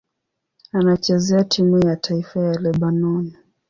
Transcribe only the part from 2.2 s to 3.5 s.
ya Lebanoni.